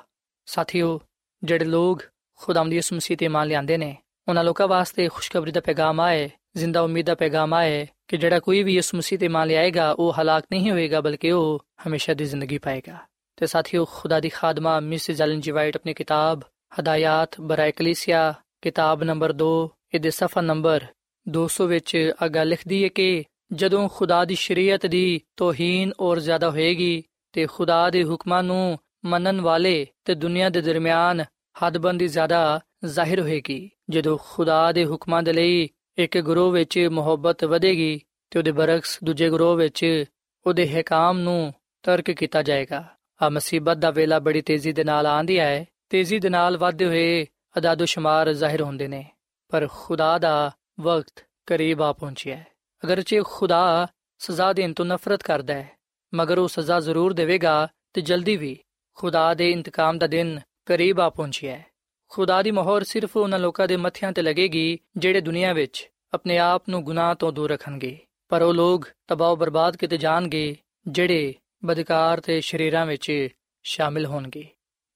[0.48, 1.00] ਸਾਥੀਓ
[1.42, 2.02] ਜਿਹੜੇ ਲੋਕ
[2.34, 3.96] ਖੁਦਾਵੰਦ ਯਿਸੂ ਮਸੀਹ ਤੇ ਮੰਨ ਲਿਆਂਦੇ ਨੇ,
[4.28, 8.62] ਉਹਨਾਂ ਲੋਕਾਂ ਵਾਸਤੇ ਖੁਸ਼ਖਬਰੀ ਦਾ ਪੈਗਾਮ ਆਏ, ਜ਼ਿੰਦਾ ਉਮੀਦ ਦਾ ਪੈਗਾਮ ਆਏ ਕਿ ਜਿਹੜਾ ਕੋਈ
[8.62, 12.58] ਵੀ ਯਿਸੂ ਮਸੀਹ ਤੇ ਮੰਨ ਲਿਆਏਗਾ, ਉਹ ਹਲਾਕ ਨਹੀਂ ਹੋਏਗਾ ਬਲਕਿ ਉਹ ਹਮੇਸ਼ਾ ਦੀ ਜ਼ਿੰਦਗੀ
[12.58, 12.96] ਪਾਏਗਾ।
[13.36, 16.40] ਤੇ ਸਾਥੀਓ, ਖੁਦਾ ਦੀ ਖਾਦਮਾ ਮਿਸਿਸ ਐਲਨ ਜੀ ਵਾਈਟ ਆਪਣੀ ਕਿਤਾਬ,
[16.80, 20.86] ਹਦਾਇਤ ਬਰਾਇ ਕਲੀਸਿਆ ਕਿਤਾਬ ਨੰਬਰ 2 ਇਹਦੇ ਸਫਾ ਨੰਬਰ
[21.28, 26.50] 200 ਵਿੱਚ ਆ ਗੱਲ ਲਿਖਦੀ ਹੈ ਕਿ ਜਦੋਂ ਖੁਦਾ ਦੀ ਸ਼ਰੀਅਤ ਦੀ ਤੋਹੀਨ ਔਰ ਜ਼ਿਆਦਾ
[26.50, 31.24] ਹੋਏਗੀ, ਤੇ ਖੁਦਾ ਦੇ ਹੁਕਮਾਂ ਨੂੰ ਮੰਨਣ ਵਾਲੇ ਤੇ ਦੁਨੀਆ ਦੇ ਦਰਮਿਆਨ
[31.62, 38.00] ਹੱਦਬੰਦੀ ਜ਼ਿਆਦਾ ਜ਼ਾਹਿਰ ਹੋਏਗੀ। ਜਦੋਂ ਖੁਦਾ ਦੇ ਹੁਕਮਾਂ ਦੇ ਲਈ ਇੱਕ ਗਰੋਹ ਵਿੱਚ ਮੁਹੱਬਤ ਵਧੇਗੀ
[38.30, 40.04] ਤੇ ਉਹਦੇ ਬਰਖਸ ਦੂਜੇ ਗਰੋਹ ਵਿੱਚ
[40.46, 42.84] ਉਹਦੇ ਹਕਾਮ ਨੂੰ ਤਰਕ ਕੀਤਾ ਜਾਏਗਾ।
[43.22, 47.26] ਆ ਮੁਸੀਬਤ ਦਾ ਵੇਲਾ ਬੜੀ ਤੇਜ਼ੀ ਦੇ ਨਾਲ ਆਂਦੀ ਹੈ, ਤੇਜ਼ੀ ਦੇ ਨਾਲ ਵਧਦੇ ਹੋਏ
[47.58, 49.06] ਅਦਾਦੋ ਸ਼ਮਾਰ ਜ਼ਾਹਿਰ ਹੁੰਦੇ ਨੇ।
[49.48, 52.46] ਪਰ ਖੁਦਾ ਦਾ ਵਕਤ ਕਰੀਬ ਆ ਪਹੁੰਚਿਆ ਹੈ।
[52.84, 53.86] ਅਗਰਚੇ ਖੁਦਾ
[54.18, 55.70] ਸਜ਼ਾ ਦੇਣ ਤੋਂ ਨਫ਼ਰਤ ਕਰਦਾ ਹੈ,
[56.14, 58.58] ਮਗਰ ਉਹ ਸਜ਼ਾ ਜ਼ਰੂਰ ਦੇਵੇਗਾ ਤੇ ਜਲਦੀ ਵੀ
[59.00, 61.66] ਖੁਦਾ ਦੇ ਇੰਤਕਾਮ ਦਾ ਦਿਨ ਕਰੀਬ ਆ ਪਹੁੰਚਿਆ ਹੈ।
[62.08, 66.62] ਖੁਦਾ ਦੀ ਮੋਹਰ ਸਿਰਫ ਉਹਨਾਂ ਲੋਕਾਂ ਦੇ ਮੱਥਿਆਂ ਤੇ ਲੱਗੇਗੀ, ਜਿਹੜੇ ਦੁਨੀਆ ਵਿੱਚ ਆਪਣੇ ਆਪ
[66.68, 70.56] ਨੂੰ ਗੁਨਾਹ ਤੋਂ ਦੂਰ ਰੱਖਣਗੇ। ਪਰ ਉਹ ਲੋਕ ਤਬਾਹ ਬਰਬਾਦ ਕੀਤੇ ਜਾਣਗੇ,
[70.88, 71.34] ਜਿਹੜੇ
[71.64, 73.28] ਬਦਕਾਰ ਤੇ ਸ਼ਰੀਰਾਂ ਵਿੱਚ
[73.62, 74.48] ਸ਼ਾਮਿਲ ਹੋਣਗੇ।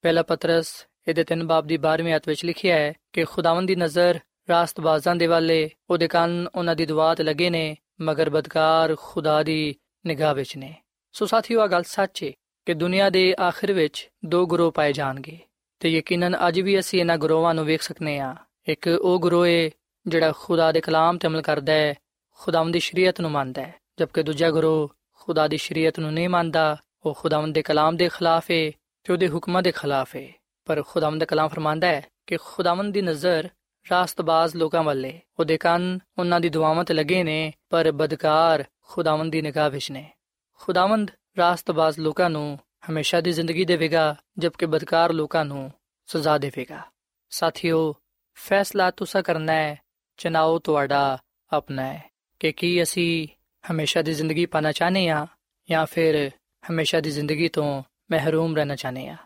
[0.02, 4.18] ਪਹਿਲਾ ਪਤਰਸ ਇਹਦੇ ਤਿੰਨ ਬਾਬ ਦੀ 12ਵੀਂ ਆਇਤ ਵਿੱਚ ਲਿਖਿਆ ਹੈ ਕਿ ਖੁਦਾਵੰਦ ਦੀ ਨਜ਼ਰ
[4.50, 9.76] ਰਾਸਤਬਾਜ਼ਾਂ ਦੇ ਵਾਲੇ, ਉਹਦੇ ਕੰਨ ਉਹਨਾਂ ਦੀ ਦੁਆ ਤੇ ਲੱਗੇ ਨੇ, ਮਗਰ ਬਦਕਾਰ ਖੁਦਾ ਦੀ
[10.06, 10.74] ਨਿਗਾਹ ਵਿੱਚ ਨੇ।
[11.12, 12.32] ਸੋ ਸਾਥੀਓ ਆ ਗੱਲ ਸੱਚ ਹੈ
[12.66, 15.38] ਕਿ ਦੁਨੀਆ ਦੇ ਆਖਿਰ ਵਿੱਚ ਦੋ ਗਰੋਹ ਪਾਏ ਜਾਣਗੇ।
[15.80, 18.34] ਤੇ ਯਕੀਨਨ ਅੱਜ ਵੀ ਅਸੀਂ ਇਹਨਾਂ ਗਰੋਹਾਂ ਨੂੰ ਵੇਖ ਸਕਨੇ ਆ।
[18.68, 19.70] ਇੱਕ ਉਹ ਗਰੋਹ ਹੈ
[20.06, 21.94] ਜਿਹੜਾ ਖੁਦਾ ਦੇ ਕਲਾਮ ਤੇ ਅਮਲ ਕਰਦਾ ਹੈ,
[22.30, 26.76] ਖੁਦਾਵੰਦ ਦੀ ਸ਼ਰੀਅਤ ਨੂੰ ਮੰਨਦਾ ਹੈ, ਜਦਕਿ ਦੂਜਾ ਗਰੋਹ ਖੁਦਾ ਦੀ ਸ਼ਰੀਅਤ ਨੂੰ ਨਹੀਂ ਮੰਨਦਾ,
[27.06, 28.70] ਉਹ ਖੁਦਾਵੰਦ ਦੇ ਕਲਾਮ ਦੇ ਖਿਲਾਫ ਹੈ
[29.04, 30.28] ਤੇ ਉਹਦੇ ਹੁਕਮਾਂ ਦੇ ਖਿਲਾਫ ਹੈ
[30.64, 33.48] ਪਰ ਖੁਦਾਵੰਦ ਦਾ ਕਲਾਮ ਫਰਮਾਂਦਾ ਹੈ ਕਿ ਖੁਦਾਵੰਦ ਦੀ ਨਜ਼ਰ
[33.90, 39.42] ਰਾਸਤਬਾਜ਼ ਲੋਕਾਂ ਵੱਲੇ ਉਹਦੇ ਕੰਨ ਉਹਨਾਂ ਦੀ ਦੁਆਵਾਂ ਤੇ ਲੱਗੇ ਨੇ, ਪਰ ਬਦਕਾਰ ਖੁਦਾਵੰਦ ਦੀ
[39.42, 40.10] ਨਿਗਾਹ ਵਿੱਚ ਨੇ।
[40.54, 45.71] ਖੁਦਾਵੰਦ ਰਾਸਤਬਾਜ਼ ਲੋਕਾਂ ਨੂੰ ਹਮੇਸ਼ਾ ਦੀ ਜ਼ਿੰਦਗੀ ਦੇਵੇਗਾ ਜਦਕਿ ਬਦਕਾਰ ਲੋਕਾਂ ਨੂੰ
[46.07, 46.81] ਸਜ਼ਾ ਦੇਵੇਗਾ
[47.29, 47.95] ਸਾਥੀਓ
[48.35, 49.77] ਫੈਸਲਾ ਤੁਸੀਂ ਕਰਨਾ ਹੈ
[50.17, 51.17] ਚਨਾਓ ਤੁਹਾਡਾ
[51.53, 53.27] ਆਪਣਾ ਹੈ ਕਿ ਕੀ ਅਸੀਂ
[53.71, 55.27] ਹਮੇਸ਼ਾ ਦੀ ਜ਼ਿੰਦਗੀ ਪਾਣਾ ਚਾਹਨੇ ਆ
[55.69, 56.31] ਜਾਂ ਫਿਰ
[56.69, 59.17] ਹਮੇਸ਼ਾ ਦੀ ਜ਼ਿੰਦਗੀ ਤੋਂ ਮਹਿਰੂਮ ਰਹਿਣਾ ਚਾਹਨੇ ਆ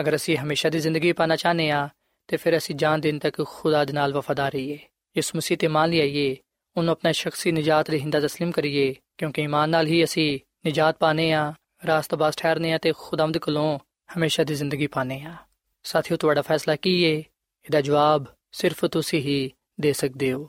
[0.00, 1.88] ਅਗਰ ਅਸੀਂ ਹਮੇਸ਼ਾ ਦੀ ਜ਼ਿੰਦਗੀ ਪਾਣਾ ਚਾਹਨੇ ਆ
[2.26, 4.78] ਤੇ ਫਿਰ ਅਸੀਂ ਜਾਨ ਦਿਨ ਤੱਕ ਖੁਦਾ ਦੇ ਨਾਲ ਵਫਾਦਾਰ ਰਹੀਏ
[5.16, 6.36] ਇਸ ਮਸੀਹ ਤੇ ਮੰਨ ਲਈਏ
[6.76, 11.52] ਉਹਨੂੰ ਆਪਣਾ ਸ਼ਖਸੀ ਨਜਾਤ ਰਹਿੰਦਾ تسلیم ਕਰੀਏ ਕਿਉਂਕਿ ਇਮਾਨ ਨਾਲ ਹੀ ਅਸੀਂ ਨਜਾਤ ਪਾਣੇ ਆ
[11.86, 13.78] ਰਾਸਤਬਾਜ਼ ਠਹਿਰਨੇ ਆ ਤੇ ਖੁਦਾਵੰਦ ਕੋਲੋਂ
[14.16, 15.36] ਹਮੇਸ਼ਾ ਦੀ ਜ਼ਿੰਦਗੀ ਪਾਣੇ ਆ
[15.84, 19.50] ਸਾਥੀਓ ਤੁਹਾਡਾ ਫੈਸਲਾ ਕੀ ਏ ਇਹਦਾ ਜਵਾਬ ਸਿਰਫ ਤੁਸੀਂ ਹੀ
[19.80, 20.48] ਦੇ ਸਕਦੇ ਹੋ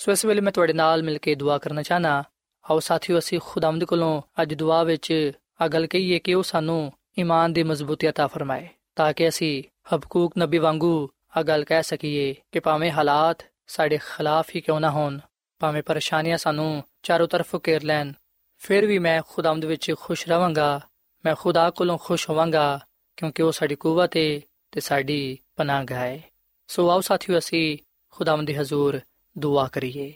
[0.00, 2.22] ਸੋ ਇਸ ਵੇਲੇ ਮੈਂ ਤੁਹਾਡੇ ਨਾਲ ਮਿਲ ਕੇ ਦੁਆ ਕਰਨਾ ਚਾਹਨਾ
[2.64, 5.12] ਆਓ ਸਾਥੀਓ ਅਸੀਂ ਖੁਦਾਵੰਦ ਕੋਲੋਂ ਅੱਜ ਦੁਆ ਵਿੱਚ
[5.60, 9.62] ਆ ਗੱਲ ਕਹੀਏ ਕਿ ਉਹ ਸਾਨੂੰ ਈਮਾਨ ਦੀ ਮਜ਼ਬੂਤੀ عطا ਫਰਮਾਏ ਤਾਂ ਕਿ ਅਸੀਂ
[9.94, 14.90] ਹਬਕੂਕ ਨਬੀ ਵਾਂਗੂ ਆ ਗੱਲ ਕਹਿ ਸਕੀਏ ਕਿ ਭਾਵੇਂ ਹਾਲਾਤ ਸਾਡੇ ਖਿਲਾਫ ਹੀ ਕਿਉਂ ਨਾ
[14.90, 15.18] ਹੋਣ
[15.60, 18.12] ਭਾਵੇਂ ਪਰੇਸ਼ਾਨੀਆਂ ਸਾਨੂੰ ਚਾਰੋਂ ਤਰਫ ਘੇਰ ਲੈਣ
[18.61, 20.79] ਫਿਰ ਵੀ ਮੈਂ ਖੁਦਾਵੰਦ ਵਿੱਚ ਖੁਸ਼ ਰਵਾਂਗਾ।
[21.25, 22.79] ਮੈਂ ਖੁਦਾ ਕੋਲੋਂ ਖੁਸ਼ ਹੋਵਾਂਗਾ,
[23.17, 24.39] ਕਿਉਂਕਿ ਉਹ ਸਾਡੀ ਕੂਵਤ ਹੈ
[24.71, 26.21] ਤੇ ਸਾਡੀ ਪਨਾਹਗਾਹ ਹੈ
[26.69, 27.77] ਸੋ ਆਓ ਸਾਥੀਓ, ਅਸੀਂ
[28.13, 28.99] ਖੁਦਾਵੰਦ ਦੇ ਹਜ਼ੂਰ
[29.37, 30.13] ਦੁਆ ਕਰੀਏ।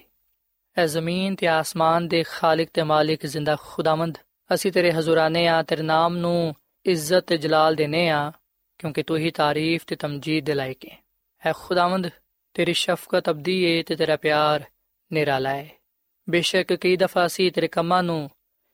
[0.77, 4.17] ਐ ਜ਼ਮੀਨ ਤੇ ਆਸਮਾਨ ਦੇ ਖਾਲਕ ਤੇ ਮਾਲਿਕ ਜ਼ਿੰਦਾ ਖੁਦਾਵੰਦ,
[4.53, 8.31] ਅਸੀਂ ਤੇਰੇ ਹਜ਼ੂਰਾਨੇ ਆ, ਤੇਰੇ ਨਾਮ ਨੂੰ ਇੱਜ਼ਤ ਤੇ ਜਲਾਲ ਦੇਨੇ ਆ,
[8.79, 10.97] ਕਿਉਂਕਿ ਤੂੰ ਹੀ ਤਾਰੀਫ ਤੇ ਤਮਜੀਦ ਦੇ ਲਾਇਕ ਹੈ
[11.41, 12.09] ਐ ਖੁਦਾਵੰਦ,
[12.53, 14.63] ਤੇਰੀ ਸ਼ਫਕਤ ਅਬਦੀ ਏ ਤੇ ਤੇਰਾ ਪਿਆਰ
[15.11, 15.82] ਨਿਰਾਲਾ ਹੈ
[16.27, 18.29] ਬੇਸ਼ੱਕ ਕਈ ਦਫਾ ਅਸੀਂ ਤੇਰੇ ਕੰਮਾਂ ਨੂੰ,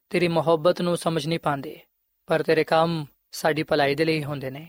[0.09, 1.79] ਤੇਰੀ ਮੁਹੱਬਤ ਨੂੰ ਸਮਝ ਨਹੀਂ ਪਾਉਂਦੇ,
[2.27, 4.67] ਪਰ ਤੇਰੇ ਕੰਮ ਸਾਡੀ ਭਲਾਈ ਦੇ ਲਈ ਹੁੰਦੇ ਨੇ।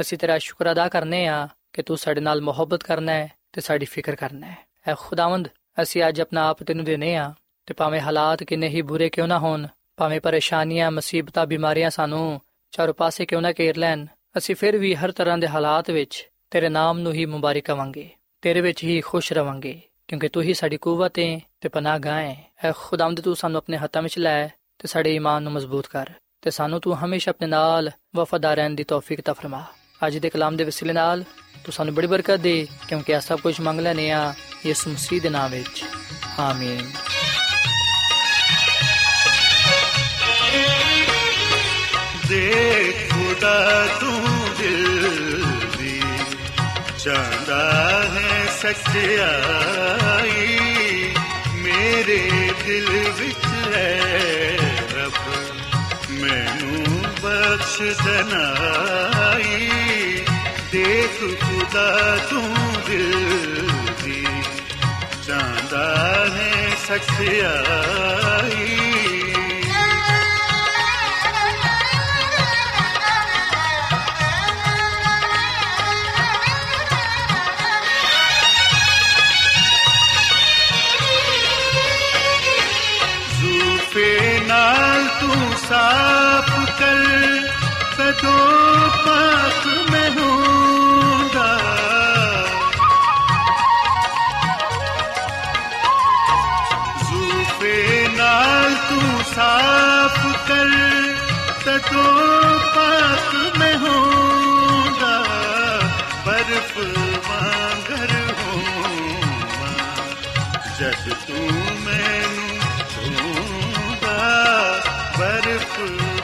[0.00, 3.86] ਅਸੀਂ ਤੇਰਾ ਸ਼ੁਕਰ ਅਦਾ ਕਰਨੇ ਆ ਕਿ ਤੂੰ ਸਾਡੇ ਨਾਲ ਮੁਹੱਬਤ ਕਰਨਾ ਹੈ ਤੇ ਸਾਡੀ
[3.86, 4.56] ਫਿਕਰ ਕਰਨਾ ਹੈ।
[4.88, 5.48] ਐ ਖੁਦਾਵੰਦ,
[5.82, 7.32] ਅਸੀਂ ਅੱਜ ਆਪਣਾ ਆਪ ਤੈਨੂੰ ਦੇਨੇ ਆ
[7.66, 12.40] ਤੇ ਭਾਵੇਂ ਹਾਲਾਤ ਕਿੰਨੇ ਹੀ ਬੁਰੇ ਕਿਉਂ ਨਾ ਹੋਣ, ਭਾਵੇਂ ਪਰੇਸ਼ਾਨੀਆਂ, ਮੁਸੀਬਤਾਂ, ਬਿਮਾਰੀਆਂ ਸਾਨੂੰ
[12.72, 14.06] ਚਾਰੋਂ ਪਾਸੇ ਕਿਉਂ ਨਾ ਘੇਰ ਲੈਣ,
[14.38, 18.08] ਅਸੀਂ ਫਿਰ ਵੀ ਹਰ ਤਰ੍ਹਾਂ ਦੇ ਹਾਲਾਤ ਵਿੱਚ ਤੇਰੇ ਨਾਮ ਨੂੰ ਹੀ ਮੁਬਾਰਕ ਕਵਾਂਗੇ,
[18.42, 22.72] ਤੇਰੇ ਵਿੱਚ ਹੀ ਖੁਸ਼ ਰਵਾਂਗੇ, ਕਿਉਂਕਿ ਤੂੰ ਹੀ ਸਾਡੀ ਕੂਵਤ ਹੈ ਤੇ ਪਨਾਹਗਾਹ ਹੈ। ਐ
[22.76, 24.48] ਖੁਦਾਵੰਦ ਤੂੰ ਸਾਨੂੰ ਆਪਣੇ ਹੱਥਾਂ ਵਿੱਚ ਲੈ,
[24.78, 26.10] ਤੇ ਸਾਡੇ ਈਮਾਨ ਨੂੰ ਮਜ਼ਬੂਤ ਕਰ,
[26.42, 29.64] ਤੇ ਸਾਨੂੰ ਤੂੰ ਹਮੇਸ਼ਾ ਆਪਣੇ ਨਾਲ ਵਫਾਦਾਰ ਰਹਿਣ ਦੀ ਤੌਫੀਕ ਤਾ ਫਰਮਾ।
[30.06, 31.24] ਅੱਜ ਦੇ ਕਲਾਮ ਦੇ ਵਸੀਲੇ ਨਾਲ
[31.64, 34.34] ਤੂੰ ਸਾਨੂੰ ਬੜੀ ਬਰਕਤ ਦੇ, ਕਿਉਂਕਿ ਇਹ ਸਭ ਕੁਝ ਮੰਗ ਲੈਨੇ ਆ
[34.66, 35.84] ਯਿਸੂ ਮਸੀਹ ਦੇ ਨਾਮ ਵਿੱਚ।
[36.38, 36.90] ਆਮੀਨ।
[42.28, 44.24] ਦੇਖ ਖੁਦਾ ਤੂੰ
[44.58, 45.44] ਦਿਲ
[45.78, 46.02] ਦੀ,
[47.04, 50.58] ਚਾਹਦਾ ਹੈ ਸੱਚਾਈ
[51.84, 52.18] ਮੇਰੇ
[52.66, 52.86] ਦਿਲ
[53.18, 54.56] ਵਿੱਚ ਹੈ
[54.92, 55.18] ਰੱਬ,
[56.10, 59.68] ਮੈਨੂੰ ਬਖਸ਼ ਦਨਾਈ
[60.72, 62.54] ਦੇਖ ਖੁਦਾ ਤੂੰ
[62.88, 63.12] ਦਿਲ
[64.04, 64.24] ਦੀ,
[65.26, 65.86] ਚਾਹਦਾ
[66.36, 66.52] ਹੈ
[66.86, 68.64] ਸੱਚਾਈ
[110.78, 112.58] ਜਦ ਤੂੰ ਮੈਨੂੰ
[112.94, 114.16] ਹੋਊਗਾ
[115.18, 115.78] ਬਰਫ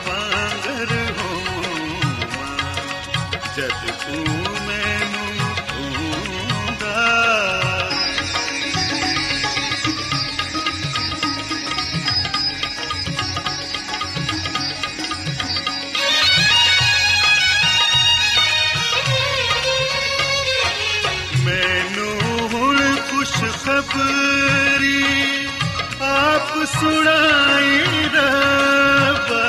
[0.07, 2.57] ਵਾਂਗਰ ਹੋਵਾਂ
[3.55, 4.50] ਜਦ ਤੂੰ
[26.81, 27.79] ਸੁਣਾਈ
[28.13, 29.41] ਰੱਬਾ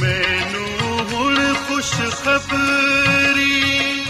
[0.00, 1.92] ਮੈਨੂੰ ਹੁਣ ਖੁਸ਼
[2.24, 4.02] ਖਬਰੀ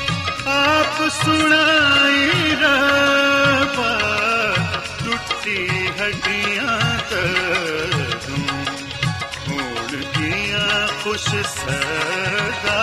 [0.46, 3.92] ਆਪ ਸੁਣਾਈ ਰੱਬਾ
[5.04, 5.68] ਟੁੱਟੀ
[6.00, 6.78] ਹੱਡੀਆਂ
[7.10, 8.46] ਤੂੰ
[9.48, 12.80] ਹੋਣ ਦੀਆਂ ਖੁਸ਼ ਸਦਾ।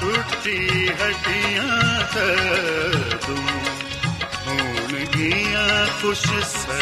[0.00, 1.68] ਟੁੱਟੀ ਹੱਡੀਆਂ
[3.26, 3.53] ਤੂੰ
[5.14, 6.74] ਹੋਣ ਦੀਆਂ ਖੁਸ਼ ਸਦਾ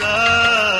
[0.00, 0.79] ਸਦੋਂ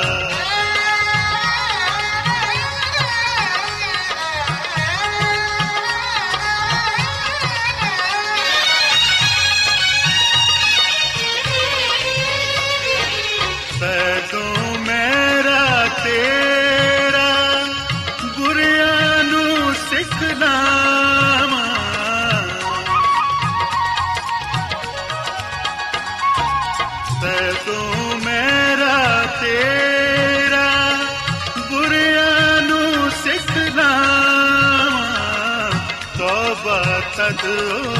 [37.43, 37.90] 呃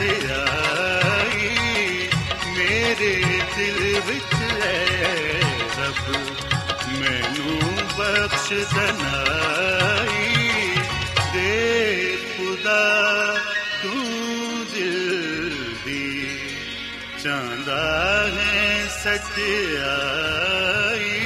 [0.00, 2.08] ਹੈ ਸੱਚਾਈ
[2.56, 3.14] ਮੇਰੇ
[3.56, 4.32] ਦਿਲ ਵਿੱਚ
[4.62, 4.80] ਹੈ
[5.78, 6.06] ਰੱਬ,
[7.00, 7.58] ਮੈਨੂੰ
[7.98, 10.28] ਬਖਸ਼ ਦਨਾਈ,
[11.32, 11.54] ਦੇ
[12.36, 12.84] ਖੁਦਾ
[13.82, 14.04] ਤੂੰ
[14.74, 15.54] ਦਿਲ
[15.84, 16.06] ਦੀ
[17.24, 17.82] ਚਾਹੁੰਦਾ
[18.36, 18.60] ਹੈ
[19.04, 21.25] ਸੱਚਾਈ।